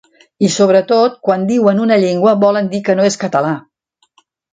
I, 0.45 0.47
sobretot, 0.53 1.19
quan 1.27 1.43
diuen 1.49 1.81
una 1.83 1.97
llengua 2.05 2.33
volen 2.45 2.71
dir 2.73 2.81
que 2.89 2.97
no 3.01 3.07
és 3.11 3.19
català. 3.25 3.53